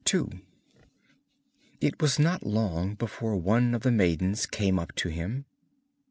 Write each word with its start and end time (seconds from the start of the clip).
_]It 1.79 2.01
was 2.01 2.17
not 2.17 2.43
long 2.43 2.95
before 2.95 3.35
one 3.37 3.75
of 3.75 3.83
the 3.83 3.91
maidens 3.91 4.47
came 4.47 4.79
up 4.79 4.95
to 4.95 5.09
him. 5.09 5.45